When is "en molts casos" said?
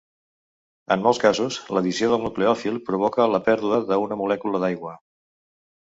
0.95-1.57